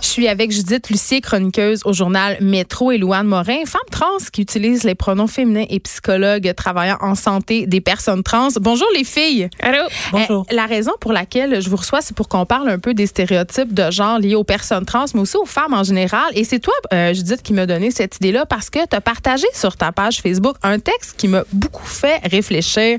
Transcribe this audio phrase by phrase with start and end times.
[0.00, 4.40] Je suis avec Judith Lucier, chroniqueuse au journal Métro et Louane Morin, femme trans qui
[4.40, 8.48] utilise les pronoms féminins et psychologue travaillant en santé des personnes trans.
[8.60, 9.50] Bonjour les filles.
[9.60, 9.82] Allô?
[10.10, 10.46] Bonjour.
[10.50, 13.74] la raison pour laquelle je vous reçois, c'est pour qu'on parle un peu des stéréotypes
[13.74, 16.30] de genre liés aux personnes trans, mais aussi aux femmes en général.
[16.34, 19.46] Et c'est toi, euh, Judith, qui m'a donné cette idée-là parce que tu as partagé
[19.52, 22.98] sur ta page Facebook un texte qui m'a beaucoup fait réfléchir.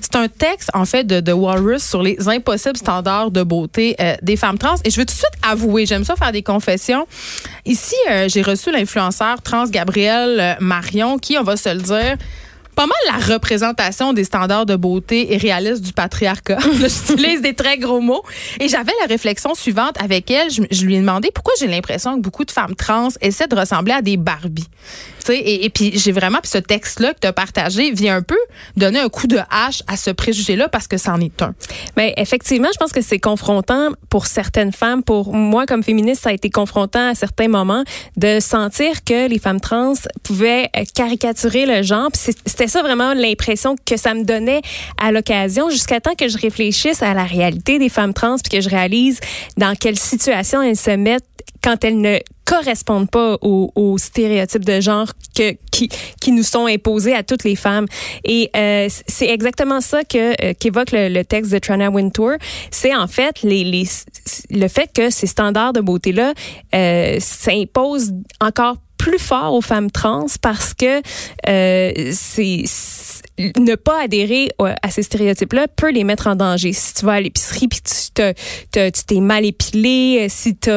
[0.00, 4.16] C'est un texte, en fait, de, de Walrus sur les impossibles standards de beauté euh,
[4.22, 4.74] des femmes trans.
[4.84, 7.06] Et je veux tout de suite avouer, j'aime ça faire des confessions.
[7.64, 12.16] Ici, euh, j'ai reçu l'influenceur trans Gabrielle euh, Marion, qui, on va se le dire,
[12.74, 16.58] pas mal la représentation des standards de beauté et réaliste du patriarcat.
[16.72, 18.22] J'utilise des très gros mots.
[18.58, 20.50] Et j'avais la réflexion suivante avec elle.
[20.50, 23.56] Je, je lui ai demandé pourquoi j'ai l'impression que beaucoup de femmes trans essaient de
[23.56, 24.68] ressembler à des Barbies.
[25.28, 28.38] Et, et, puis j'ai vraiment, puis ce texte-là que tu as partagé vient un peu
[28.76, 31.54] donner un coup de hache à ce préjugé-là parce que c'en est un.
[31.96, 35.02] Mais ben, effectivement, je pense que c'est confrontant pour certaines femmes.
[35.02, 37.84] Pour moi, comme féministe, ça a été confrontant à certains moments
[38.16, 42.08] de sentir que les femmes trans pouvaient euh, caricaturer le genre.
[42.60, 44.60] C'était ça vraiment l'impression que ça me donnait
[44.98, 48.60] à l'occasion jusqu'à temps que je réfléchisse à la réalité des femmes trans puis que
[48.62, 49.18] je réalise
[49.56, 51.24] dans quelle situation elles se mettent
[51.64, 55.88] quand elles ne correspondent pas aux, stéréotypes de genre que, qui,
[56.20, 57.86] qui nous sont imposés à toutes les femmes.
[58.24, 62.32] Et euh, c'est exactement ça que euh, qu'évoque le, texte de Trana Wintour.
[62.70, 63.84] C'est en fait les, les,
[64.50, 66.34] le fait que ces standards de beauté-là
[66.74, 71.00] euh, s'imposent encore plus fort aux femmes trans parce que
[71.48, 72.64] euh, c'est
[73.56, 76.74] ne pas adhérer à ces stéréotypes-là peut les mettre en danger.
[76.74, 78.22] Si tu vas à l'épicerie puis tu
[79.06, 80.70] t'es mal épilé, si tu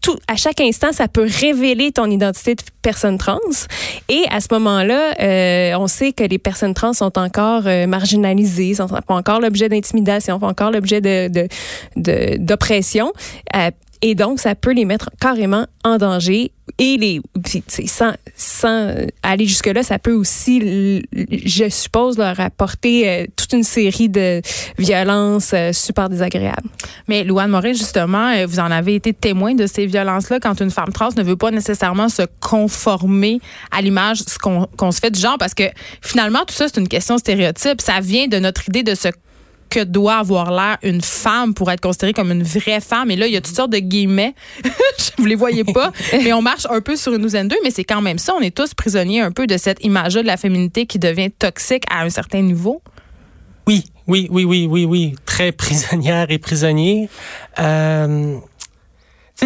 [0.00, 3.38] tout, à chaque instant, ça peut révéler ton identité de personne trans.
[4.08, 8.74] Et à ce moment-là, euh, on sait que les personnes trans sont encore euh, marginalisées,
[8.74, 11.48] sont, encore l'objet d'intimidation, font encore l'objet de
[12.38, 13.12] d'oppression.
[13.54, 13.70] Euh,
[14.04, 16.50] et donc, ça peut les mettre carrément en danger.
[16.78, 17.20] Et les,
[17.86, 24.08] sans, sans aller jusque-là, ça peut aussi, je suppose, leur apporter euh, toute une série
[24.08, 24.40] de
[24.78, 26.68] violences euh, super désagréables.
[27.06, 30.70] Mais Louane Morin, justement, euh, vous en avez été témoin de ces violences-là quand une
[30.70, 33.40] femme trans ne veut pas nécessairement se conformer
[33.70, 35.64] à l'image qu'on se fait du genre, parce que
[36.00, 37.80] finalement, tout ça, c'est une question stéréotype.
[37.80, 39.08] Ça vient de notre idée de se
[39.72, 43.10] que doit avoir l'air une femme pour être considérée comme une vraie femme.
[43.10, 44.34] Et là, il y a toutes sortes de guillemets.
[45.18, 47.84] vous les voyez pas, mais on marche un peu sur une douzaine d'eux, mais c'est
[47.84, 48.34] quand même ça.
[48.38, 51.84] On est tous prisonniers un peu de cette image de la féminité qui devient toxique
[51.90, 52.82] à un certain niveau.
[53.66, 55.14] Oui, oui, oui, oui, oui, oui.
[55.24, 57.08] Très prisonnière et prisonnier.
[57.58, 58.36] Euh,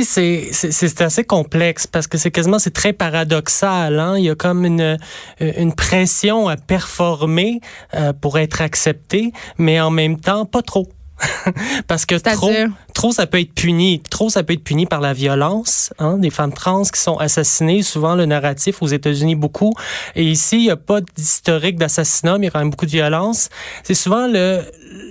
[0.04, 3.98] c'est assez complexe parce que c'est quasiment c'est très paradoxal.
[3.98, 4.18] Hein?
[4.18, 4.96] Il y a comme une, euh,
[5.40, 7.60] une pression à performer
[7.94, 10.88] euh, pour être accepté, mais en même temps pas trop.
[11.88, 12.52] Parce que trop,
[12.96, 14.00] trop, ça peut être puni.
[14.00, 15.92] Trop, ça peut être puni par la violence.
[15.98, 19.74] Hein, des femmes trans qui sont assassinées, souvent le narratif aux États-Unis beaucoup.
[20.14, 22.86] Et ici, il n'y a pas d'historique d'assassinat, mais il y a quand même beaucoup
[22.86, 23.50] de violence.
[23.84, 24.62] C'est souvent le,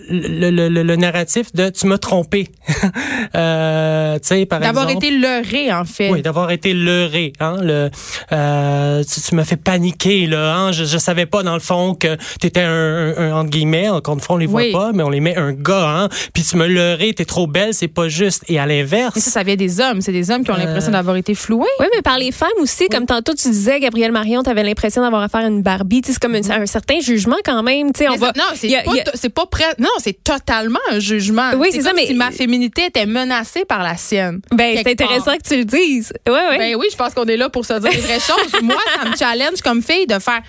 [0.09, 2.49] le, le, le, narratif de tu m'as trompé.
[3.35, 4.17] euh,
[4.49, 6.09] par d'avoir été leurré en fait.
[6.09, 7.33] Oui, d'avoir été leurré.
[7.39, 7.91] Hein, le,
[8.31, 10.55] euh, tu, m'as fait paniquer là.
[10.55, 13.89] Hein, je, je savais pas dans le fond que tu étais un, un, entre guillemets.
[13.89, 15.87] Encore une fois, on les voit pas, mais on les met un gars.
[15.87, 18.43] Hein, puis tu me leurré, t'es trop belle, c'est pas juste.
[18.47, 19.19] Et à l'inverse.
[19.19, 20.01] ça, ça vient des hommes.
[20.01, 21.67] C'est des hommes qui ont l'impression euh, d'avoir été floués.
[21.79, 22.87] Oui, mais par les femmes aussi.
[22.89, 26.01] Comme tantôt tu disais, Gabrielle Marion, t'avais l'impression d'avoir affaire à une Barbie.
[26.05, 27.91] C'est comme un, certain jugement quand même.
[28.09, 29.75] On va, non, c'est pas, pas prêt.
[29.77, 31.51] Non, c'est totalement un jugement.
[31.57, 34.41] Oui, c'est ça, mais si ma féminité était menacée par la sienne.
[34.51, 36.13] Ben, c'est intéressant que tu le dises.
[36.27, 36.57] Ouais, ouais.
[36.57, 38.61] Ben oui, je pense qu'on est là pour se dire les vraies choses.
[38.61, 40.41] Moi, ça me challenge comme fille de faire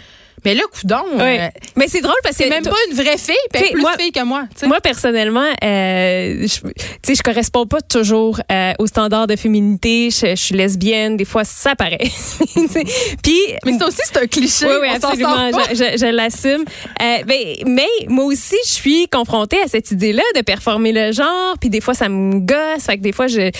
[0.47, 1.03] mais là, coudon.
[1.15, 1.41] Oui.
[1.41, 2.45] Euh, mais c'est drôle parce que.
[2.45, 4.45] C'est même pas une vraie fille, puis elle est plus moi, fille que moi.
[4.63, 10.11] Moi, personnellement, euh, je, je corresponds pas toujours euh, aux standards de féminité.
[10.11, 11.17] Je, suis lesbienne.
[11.17, 11.99] Des fois, ça paraît.
[13.25, 13.41] puis.
[13.65, 14.67] Mais ça aussi, c'est un cliché.
[14.67, 15.51] Oui, oui, absolument.
[15.71, 16.65] Je, je, l'assume.
[17.03, 21.57] Euh, mais, mais moi aussi, je suis confrontée à cette idée-là de performer le genre.
[21.61, 22.85] Puis des fois, ça me gosse.
[22.87, 23.51] Fait que des fois, je,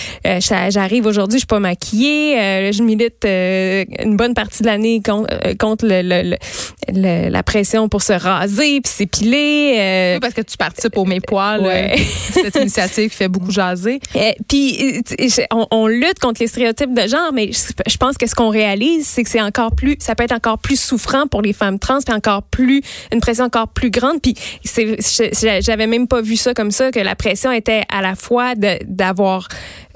[0.69, 2.71] j'arrive aujourd'hui, je suis pas maquillée.
[2.71, 6.37] je milite une bonne partie de l'année contre, contre le, le
[6.93, 9.75] la pression pour se raser puis s'épiler.
[9.77, 11.97] Euh, oui, parce que tu participes au Mes Poils, ouais.
[12.31, 13.99] cette initiative qui fait beaucoup jaser.
[14.47, 15.01] puis
[15.51, 19.07] on, on, lutte contre les stéréotypes de genre, mais je, pense que ce qu'on réalise,
[19.07, 21.99] c'est que c'est encore plus, ça peut être encore plus souffrant pour les femmes trans,
[22.05, 22.81] puis encore plus
[23.11, 24.21] une pression encore plus grande.
[24.21, 24.35] Puis
[25.61, 29.47] j'avais même pas vu ça comme ça que la pression était à la fois d'avoir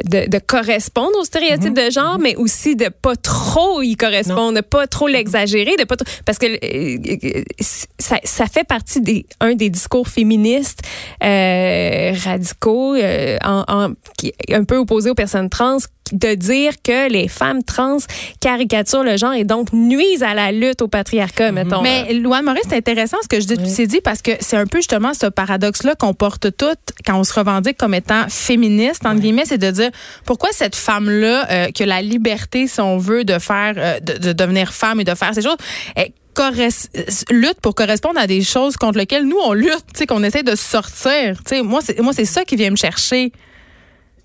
[0.06, 1.86] de, de, correspondre aux stéréotypes mhm.
[1.86, 5.96] de genre, mais aussi de pas trop y correspondre, de pas trop l'exagérer, de pas
[6.26, 10.82] parce que euh, ça, ça, fait partie des un des discours féministes
[11.24, 15.78] euh, radicaux, euh, en, en, qui, un peu opposés aux personnes trans
[16.12, 17.98] de dire que les femmes trans
[18.40, 21.56] caricaturent le genre et donc nuisent à la lutte au patriarcat, mhm.
[21.56, 21.82] mettons.
[21.82, 24.80] Mais Louane Maurice, c'est intéressant ce que je dis, dit parce que c'est un peu
[24.80, 29.46] justement ce paradoxe-là qu'on porte toutes quand on se revendique comme étant féministe, entre guillemets,
[29.46, 29.92] c'est de dire
[30.26, 34.74] pourquoi cette femme-là, euh, que la liberté, si on veut, de faire, euh, de, devenir
[34.74, 35.58] femme et de faire ces choses,
[37.30, 41.42] lutte pour correspondre à des choses contre lesquelles nous on lutte, qu'on essaie de sortir.
[41.64, 43.32] moi, c'est moi c'est ça qui vient me chercher.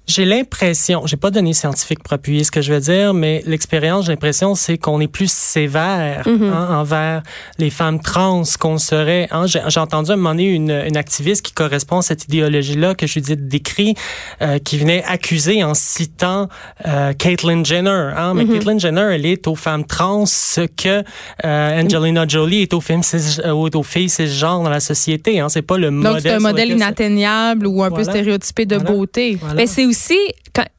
[0.06, 4.06] J'ai l'impression, j'ai pas donné scientifique pour appuyer ce que je veux dire, mais l'expérience,
[4.06, 6.44] j'ai l'impression, c'est qu'on est plus sévère mhm.
[6.44, 7.22] hein, envers
[7.58, 9.26] les femmes trans qu'on serait.
[9.32, 9.46] Hein.
[9.46, 13.06] J'ai entendu à un moment donné une, une, activiste qui correspond à cette idéologie-là que
[13.06, 13.94] je dis décrit,
[14.42, 16.48] euh, qui venait accuser en citant
[16.86, 18.12] euh, Caitlyn Jenner.
[18.16, 18.34] Hein.
[18.34, 18.52] Mais mhm.
[18.52, 21.02] Caitlyn Jenner, elle est aux femmes trans ce que
[21.44, 23.00] euh, Angelina Jolie est aux filles,
[23.44, 25.40] euh, aux filles genre dans la société.
[25.40, 25.48] Hein.
[25.48, 26.12] C'est pas le modèle.
[26.12, 29.38] Donc c'est un modèle inatteignable ou un peu stéréotypé de beauté.
[29.56, 30.18] Mais c'est aussi,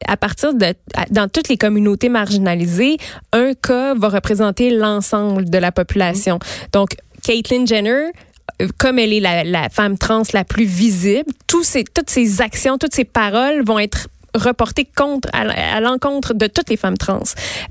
[0.06, 0.74] à partir de,
[1.10, 2.98] dans toutes les communautés marginalisées,
[3.32, 6.38] un cas va représenter l'ensemble de la population.
[6.72, 6.90] Donc,
[7.24, 8.12] Caitlyn Jenner,
[8.78, 12.78] comme elle est la, la, femme trans la plus visible, tous ces, toutes ses actions,
[12.78, 17.22] toutes ses paroles vont être reporté contre à, l'encontre de toutes les femmes trans.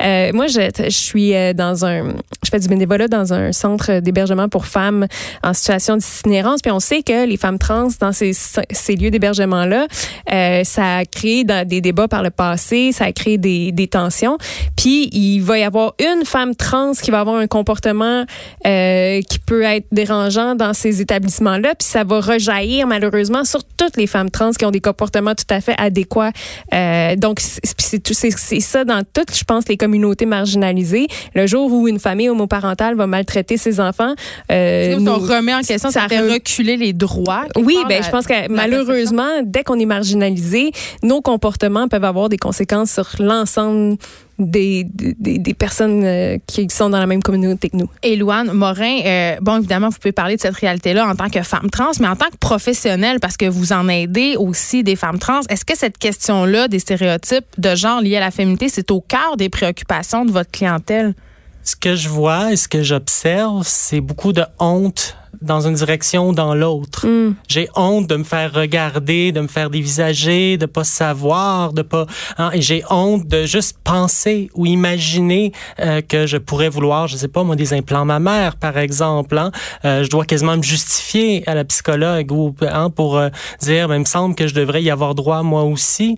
[0.01, 4.49] Euh, moi, je, suis euh, dans un, je fais du bénévolat dans un centre d'hébergement
[4.49, 5.07] pour femmes
[5.43, 9.65] en situation d'itinérance, puis on sait que les femmes trans dans ces, ces lieux d'hébergement
[9.65, 9.87] là,
[10.31, 14.37] euh, ça a créé des débats par le passé, ça a créé des, des tensions.
[14.75, 18.25] Puis il va y avoir une femme trans qui va avoir un comportement
[18.65, 23.63] euh, qui peut être dérangeant dans ces établissements là, puis ça va rejaillir malheureusement sur
[23.63, 26.31] toutes les femmes trans qui ont des comportements tout à fait adéquats
[26.73, 31.07] euh, donc, c'est ça dans toutes, je pense, les communautés marginalisées.
[31.33, 34.13] Le jour où une famille homoparentale va maltraiter ses enfants,
[34.51, 37.45] euh, nous, on remet en question, ça, fait reculer les droits.
[37.55, 40.71] Oui, ben, je pense que malheureusement, dès qu'on est marginalisé,
[41.03, 43.97] nos comportements peuvent avoir des conséquences sur l'ensemble
[44.39, 47.89] des, des, des, personnes euh, qui sont dans la même communauté que nous.
[48.03, 51.41] Et Louane Morin, euh, bon, évidemment, vous pouvez parler de cette réalité-là en tant que
[51.41, 55.19] femme trans, mais en tant que professionnelle, parce que vous en aidez aussi des femmes
[55.19, 59.01] trans, est-ce que cette question-là des stéréotypes de genre liés à la féminité, c'est au
[59.01, 61.15] cœur des préoccupations de votre clientèle?
[61.63, 66.29] Ce que je vois et ce que j'observe, c'est beaucoup de honte dans une direction
[66.29, 67.07] ou dans l'autre.
[67.07, 67.35] Mm.
[67.47, 72.05] J'ai honte de me faire regarder, de me faire dévisager, de pas savoir, de pas.
[72.37, 77.17] Hein, et j'ai honte de juste penser ou imaginer euh, que je pourrais vouloir, je
[77.17, 79.37] sais pas moi, des implants mammaires, par exemple.
[79.37, 79.51] Hein.
[79.85, 83.29] Euh, je dois quasiment me justifier à la psychologue ou hein, pour euh,
[83.61, 86.17] dire, ben, il me semble que je devrais y avoir droit moi aussi.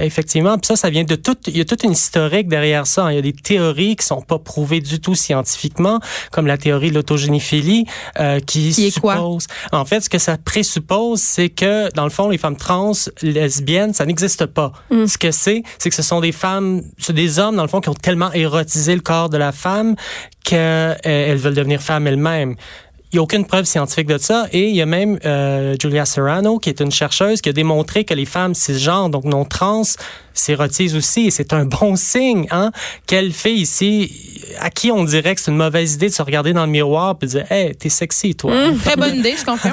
[0.00, 1.36] effectivement, puis ça, ça vient de tout.
[1.46, 3.12] Il y a toute une historique derrière ça.
[3.12, 6.00] Il y a des théories qui sont pas prouvées du tout scientifiquement,
[6.30, 7.86] comme la théorie de l'autogénéphilie.
[8.20, 9.46] Euh, qui, suppose.
[9.72, 12.92] En fait, ce que ça présuppose, c'est que dans le fond, les femmes trans
[13.22, 14.72] lesbiennes, ça n'existe pas.
[14.90, 15.06] Mm.
[15.06, 17.80] Ce que c'est, c'est que ce sont des femmes, c'est des hommes dans le fond
[17.80, 19.96] qui ont tellement érotisé le corps de la femme
[20.44, 22.56] qu'elles euh, veulent devenir femmes elles-mêmes.
[23.14, 24.46] Il n'y a aucune preuve scientifique de ça.
[24.52, 28.04] Et il y a même euh, Julia Serrano, qui est une chercheuse, qui a démontré
[28.04, 29.82] que les femmes cisgenres, donc non trans,
[30.34, 31.26] s'érotise aussi.
[31.26, 32.72] Et c'est un bon signe, hein?
[33.06, 34.12] Quelle fille ici,
[34.60, 37.16] à qui on dirait que c'est une mauvaise idée de se regarder dans le miroir
[37.20, 38.52] et de dire, hey, t'es sexy, toi.
[38.52, 39.72] Mmh, très bonne idée, je comprends.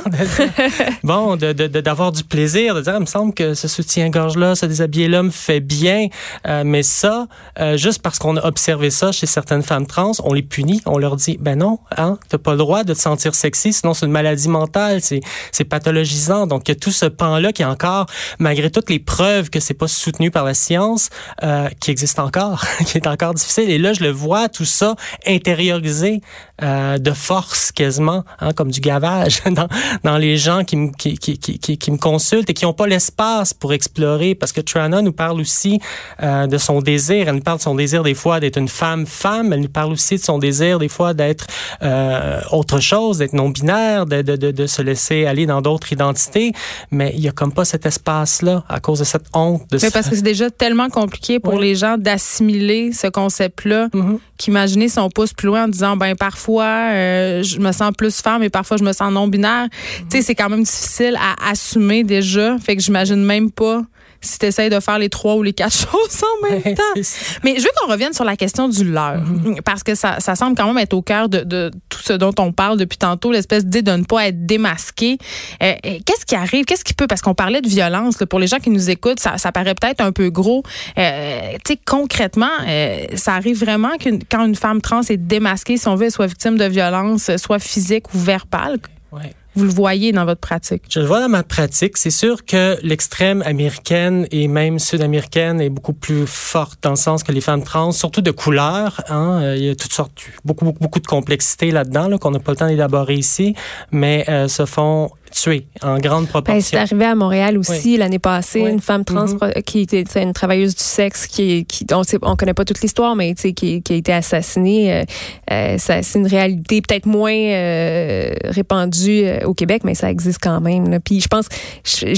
[1.03, 5.31] bon, d'avoir du plaisir, de dire, il me semble que ce soutien-gorge-là, ce déshabillé-là me
[5.31, 6.07] fait bien.
[6.47, 7.27] Euh, mais ça,
[7.59, 10.97] euh, juste parce qu'on a observé ça chez certaines femmes trans, on les punit, on
[10.97, 14.05] leur dit, ben non, hein, t'as pas le droit de te sentir sexy, sinon c'est
[14.05, 16.47] une maladie mentale, c'est pathologisant.
[16.47, 18.05] Donc, il y a tout ce pan-là qui est encore,
[18.39, 21.09] malgré toutes les preuves que c'est pas soutenu par la science
[21.43, 23.69] euh, qui existe encore, qui est encore difficile.
[23.69, 26.21] Et là, je le vois, tout ça intériorisé
[26.63, 29.67] euh, de force quasiment, hein, comme du gavage dans,
[30.03, 32.87] dans les gens qui, me, qui, qui, qui, qui me consultent et qui n'ont pas
[32.87, 34.35] l'espace pour explorer.
[34.35, 35.79] Parce que Trana nous parle aussi
[36.21, 37.27] euh, de son désir.
[37.27, 39.53] Elle nous parle de son désir des fois d'être une femme-femme.
[39.53, 41.47] Elle nous parle aussi de son désir des fois d'être
[41.81, 46.53] euh, autre chose, d'être non-binaire, de, de, de, de, se laisser aller dans d'autres identités.
[46.91, 49.63] Mais il y a comme pas cet espace-là à cause de cette honte.
[49.71, 54.19] De Mais parce que c'est déjà tellement compliqué pour les gens d'assimiler ce concept-là mm-hmm.
[54.37, 57.91] qu'imaginer si on pousse plus loin en disant, ben parfois, parfois euh, je me sens
[57.97, 59.67] plus femme et parfois je me sens non binaire.
[60.09, 62.57] Tu sais, c'est quand même difficile à assumer déjà.
[62.59, 63.83] Fait que j'imagine même pas
[64.21, 67.01] si tu essaies de faire les trois ou les quatre choses en même temps.
[67.43, 69.61] Mais je veux qu'on revienne sur la question du leurre, mm-hmm.
[69.61, 72.33] parce que ça, ça, semble quand même être au cœur de, de, tout ce dont
[72.39, 75.17] on parle depuis tantôt, l'espèce d'idée de ne pas être démasqué.
[75.61, 76.65] Euh, euh, qu'est-ce qui arrive?
[76.65, 79.19] Qu'est-ce qui peut, parce qu'on parlait de violence, là, pour les gens qui nous écoutent,
[79.19, 80.63] ça, ça paraît peut-être un peu gros.
[80.97, 83.91] Euh, tu sais, concrètement, euh, ça arrive vraiment
[84.29, 88.13] quand une femme trans est démasquée, si on veut, soit victime de violence, soit physique
[88.13, 88.77] ou verbale?
[89.11, 90.83] Ouais vous le voyez dans votre pratique?
[90.89, 91.97] Je le vois dans ma pratique.
[91.97, 97.23] C'est sûr que l'extrême américaine et même sud-américaine est beaucoup plus forte dans le sens
[97.23, 100.65] que les femmes trans, surtout de couleur, hein, euh, il y a toutes sortes, beaucoup,
[100.65, 103.55] beaucoup, beaucoup de complexité là-dedans là, qu'on n'a pas le temps d'élaborer ici,
[103.91, 106.61] mais euh, se font tuer en grande ben, proportion.
[106.61, 109.63] c'est arrivé à Montréal aussi l'année passée, une femme trans mm-hmm.
[109.63, 113.15] qui était une travailleuse du sexe qui, qui on sait, on connaît pas toute l'histoire,
[113.15, 114.93] mais qui, qui a été assassinée.
[114.93, 115.03] Euh,
[115.51, 120.89] euh c'est une réalité peut-être moins euh, répandue au Québec, mais ça existe quand même.
[120.89, 120.99] Là.
[120.99, 121.47] Puis je pense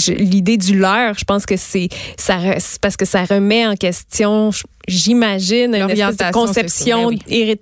[0.07, 2.37] l'idée du leurre, je pense que c'est ça
[2.81, 4.51] parce que ça remet en question
[4.87, 7.11] j'imagine, une espèce de conception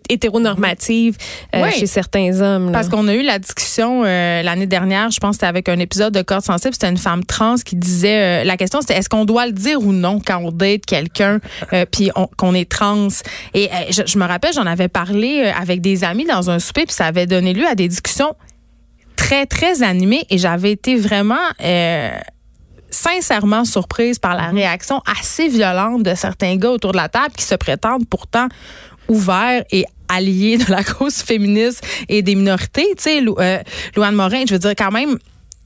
[0.09, 1.17] hétéronormative
[1.55, 2.71] euh, chez certains hommes.
[2.71, 5.79] Parce qu'on a eu la discussion euh, l'année dernière, je pense que c'était avec un
[5.79, 9.09] épisode de Corps sensible, c'était une femme trans qui disait, euh, la question c'était est-ce
[9.09, 11.39] qu'on doit le dire ou non quand on date quelqu'un
[11.91, 13.07] puis qu'on est trans?
[13.53, 16.95] Et je, je, me rappelle, j'en avais parlé avec des amis dans un souper puis
[16.95, 18.33] ça avait donné lieu à des discussions
[19.15, 21.35] très, très animées et j'avais été vraiment
[22.91, 24.57] sincèrement surprise par la mhm.
[24.57, 28.47] réaction assez violente de certains gars autour de la table qui se prétendent pourtant
[29.07, 32.87] ouverts et alliés de la cause féministe et des minorités.
[32.97, 33.59] Tu sais, euh,
[33.95, 35.17] Louane Morin, je veux dire quand même,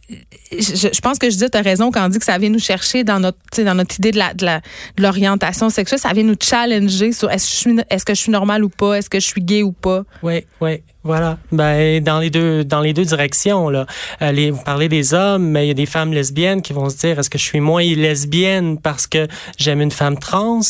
[0.10, 3.04] je, pense que je tu as raison quand on dit que ça vient nous chercher
[3.04, 4.62] dans notre, dans notre idée de la, de
[5.02, 6.00] l'orientation sexuelle.
[6.00, 8.70] Ça vient nous challenger sur est-ce que je suis, est-ce que je suis normale ou
[8.70, 8.96] pas?
[8.96, 10.04] Est-ce que je suis gay ou pas?
[10.22, 10.82] Oui, oui.
[11.04, 11.38] Voilà.
[11.52, 13.86] Ben, dans les deux, dans les deux directions, là.
[14.24, 16.98] Euh, vous parlez des hommes, mais il y a des femmes lesbiennes qui vont se
[16.98, 20.62] dire, est-ce que je suis moins lesbienne parce que j'aime une femme trans?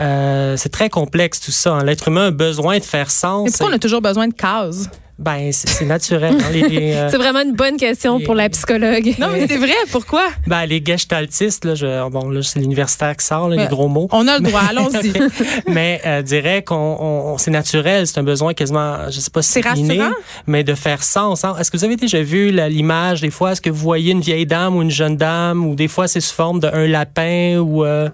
[0.00, 1.74] Euh, c'est très complexe, tout ça.
[1.74, 1.84] Hein.
[1.84, 3.44] L'être humain a besoin de faire sens.
[3.44, 4.88] Mais pourquoi on a toujours besoin de cases?
[5.18, 6.34] Ben, c'est naturel.
[6.34, 9.14] Hein, euh, c'est vraiment une bonne question pour la psychologue.
[9.18, 9.72] Non, mais c'est vrai.
[9.90, 10.24] Pourquoi?
[10.46, 14.08] Ben, les gestaltistes, là, je, bon, là, c'est l'universitaire qui sort, là, les gros mots.
[14.12, 15.12] On a le droit, allons-y.
[15.68, 20.00] mais euh, dirais qu'on c'est naturel, c'est un besoin quasiment, je sais pas si inné,
[20.46, 21.44] mais de faire sens.
[21.44, 21.56] Hein.
[21.58, 23.52] Est-ce que vous avez déjà vu l'image des fois?
[23.52, 26.20] Est-ce que vous voyez une vieille dame ou une jeune dame ou des fois c'est
[26.20, 28.08] sous forme d'un lapin ou euh,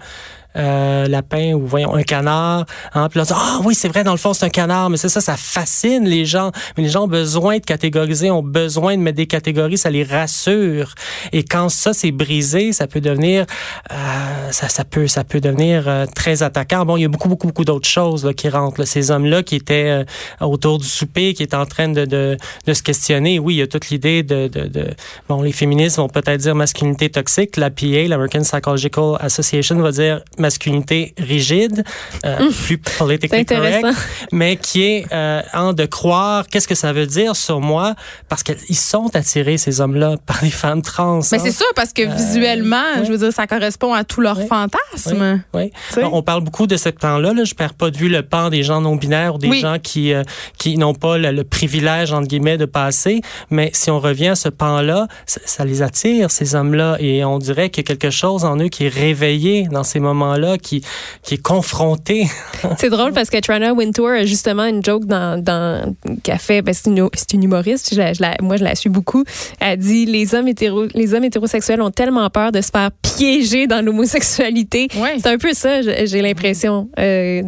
[0.56, 2.66] euh, lapin ou voyons un canard.
[2.94, 5.08] Hein, puis là, ah oui, c'est vrai, dans le fond, c'est un canard, mais c'est
[5.08, 6.50] ça, ça fascine les gens.
[6.76, 10.04] Mais les gens ont besoin de catégoriser, ont besoin de mettre des catégories, ça les
[10.04, 10.94] rassure.
[11.32, 13.46] Et quand ça c'est brisé, ça peut devenir,
[13.90, 16.84] euh, ça, ça peut, ça peut devenir euh, très attaquant.
[16.84, 18.84] Bon, il y a beaucoup, beaucoup, beaucoup d'autres choses là, qui rentrent.
[18.84, 20.04] Ces hommes-là qui étaient
[20.40, 23.38] euh, autour du souper, qui étaient en train de, de, de se questionner.
[23.38, 24.90] Oui, il y a toute l'idée de, de, de,
[25.28, 27.56] bon, les féministes vont peut-être dire masculinité toxique.
[27.56, 31.84] La PA, l'American Psychological Association, va dire masculinité rigide,
[32.26, 33.86] euh, plus politically correct,
[34.32, 37.94] mais qui est euh, en de croire qu'est-ce que ça veut dire sur moi
[38.28, 41.20] parce qu'ils sont attirés ces hommes-là par les femmes trans.
[41.32, 44.40] Mais c'est sûr parce que euh, visuellement, je veux dire, ça correspond à tous leurs
[44.46, 45.42] fantasmes.
[45.54, 45.70] Oui.
[45.96, 47.32] on parle beaucoup de ce pan-là.
[47.32, 47.44] Là.
[47.44, 50.12] Je perds pas de vue le pan des gens non binaires ou des gens qui
[50.12, 50.22] euh,
[50.58, 53.20] qui n'ont pas le, privilège entre guillemets de passer.
[53.50, 57.38] Mais si on revient à ce pan-là, ça, ça les attire ces hommes-là et on
[57.38, 60.58] dirait qu'il y a quelque chose en eux qui est réveillé dans ces moments là
[60.58, 60.84] qui,
[61.22, 62.28] qui est confronté.
[62.78, 66.74] c'est drôle parce que Trana Wintour a justement une joke dans, dans qu'elle fait, ben
[66.74, 69.24] c'est une, une, humoriste, je moi je la suis beaucoup.
[69.60, 73.66] Elle dit les hommes, hétéro, les hommes hétérosexuels ont tellement peur de se faire piéger
[73.66, 74.88] dans l'homosexualité.
[75.18, 77.42] C'est un peu ça, j'ai l'impression, euh,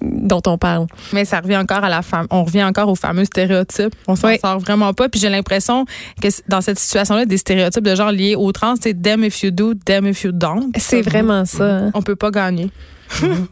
[0.00, 0.86] dont on parle.
[1.12, 2.26] Mais ça revient encore à la femme.
[2.30, 3.94] On revient encore aux fameux stéréotypes.
[4.06, 5.08] On s'en sort vraiment pas.
[5.08, 5.84] Puis j'ai l'impression
[6.20, 9.50] que dans cette situation-là, des stéréotypes de genre liés au trans, c'est them if you
[9.50, 10.70] do, them if you don't.
[10.76, 12.70] C'est vraiment ça on peut pas gagner.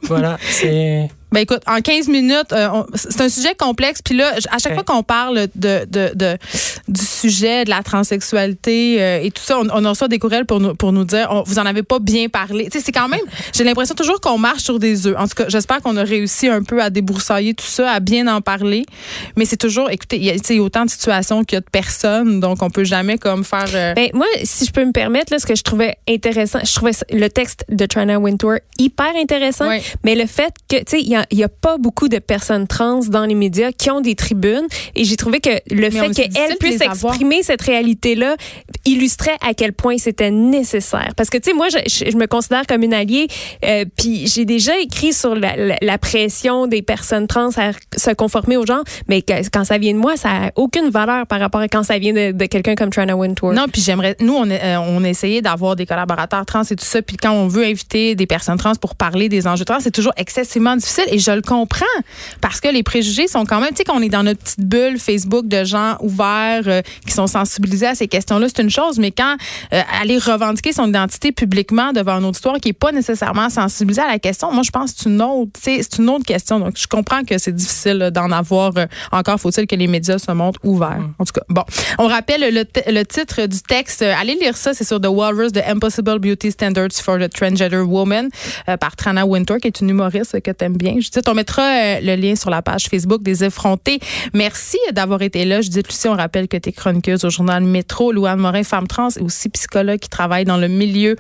[0.02, 4.00] voilà, c'est ben écoute, en 15 minutes, euh, c'est un sujet complexe.
[4.02, 6.38] Puis là, à chaque fois qu'on parle de, de, de,
[6.88, 10.46] du sujet de la transsexualité euh, et tout ça, on, on a reçu des courriels
[10.46, 12.64] pour nous, pour nous dire, vous en avez pas bien parlé.
[12.70, 13.20] Tu sais, c'est quand même,
[13.54, 15.16] j'ai l'impression toujours qu'on marche sur des œufs.
[15.18, 18.26] En tout cas, j'espère qu'on a réussi un peu à débroussailler tout ça, à bien
[18.26, 18.84] en parler.
[19.36, 22.40] Mais c'est toujours, écoutez, il y, a, autant de situations qu'il y a de personnes,
[22.40, 23.68] donc on peut jamais comme faire.
[23.74, 26.74] Euh, ben, moi, si je peux me permettre, là, ce que je trouvais intéressant, je
[26.74, 29.68] trouvais le texte de Trina Wintour hyper intéressant,
[30.04, 32.66] mais le fait que, tu sais, il y il n'y a, pas beaucoup de personnes
[32.66, 34.66] trans dans les médias qui ont des tribunes.
[34.94, 38.36] Et j'ai trouvé que le fait qu'elles puissent exprimer cette réalité-là
[38.84, 41.12] illustrait à quel point c'était nécessaire.
[41.16, 43.28] Parce que, tu sais, moi, je, je, me considère comme une alliée,
[43.64, 48.56] euh, puis j'ai déjà écrit sur la, la, pression des personnes trans à se conformer
[48.56, 51.68] aux gens, mais quand ça vient de moi, ça n'a aucune valeur par rapport à
[51.68, 53.52] quand ça vient de, de quelqu'un comme Trina Wintour.
[53.52, 56.84] Non, puis j'aimerais, nous, on, euh, on a essayé d'avoir des collaborateurs trans et tout
[56.84, 59.90] ça, puis quand on veut inviter des personnes trans pour parler des enjeux trans, c'est
[59.90, 61.84] toujours excessivement difficile et je le comprends
[62.40, 64.98] parce que les préjugés sont quand même, tu sais, qu'on est dans notre petite bulle
[64.98, 69.10] Facebook de gens ouverts euh, qui sont sensibilisés à ces questions-là, c'est une chose, mais
[69.10, 69.36] quand
[69.72, 74.08] euh, aller revendiquer son identité publiquement devant un auditoire qui est pas nécessairement sensibilisé à
[74.08, 76.60] la question, moi je pense que c'est une autre, c'est une autre question.
[76.60, 78.72] Donc je comprends que c'est difficile d'en avoir.
[78.76, 81.00] Euh, encore faut-il que les médias se montrent ouverts.
[81.00, 81.14] Mm.
[81.18, 81.64] En tout cas, bon,
[81.98, 84.02] on rappelle le, le titre du texte.
[84.02, 88.28] allez lire ça, c'est sur The Walrus, The Impossible Beauty Standards for the Transgender Woman
[88.80, 90.97] par Trana Winter, qui est une humoriste que tu aimes bien.
[91.26, 94.00] On mettra le lien sur la page Facebook des effrontés.
[94.32, 95.60] Merci d'avoir été là.
[95.60, 98.12] Je dis, Lucie, on rappelle que tu es chroniqueuse au journal Métro.
[98.12, 101.16] Louane Morin, femme trans et aussi psychologue qui travaille dans le milieu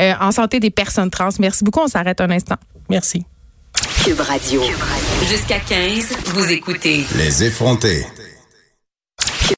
[0.00, 1.30] euh, en santé des personnes trans.
[1.38, 1.80] Merci beaucoup.
[1.80, 2.56] On s'arrête un instant.
[2.88, 3.24] Merci.
[4.04, 4.62] Cube Radio.
[5.28, 7.04] Jusqu'à 15, vous écoutez.
[7.16, 8.04] Les effrontés.